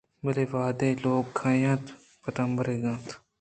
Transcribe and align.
بلئے 0.23 0.43
وہدے 0.51 0.89
لوگ 1.03 1.23
ءَ 1.29 1.35
کیت 1.39 1.83
پژ 2.21 2.37
مردگ 2.55 2.83
اِنت 2.89 3.05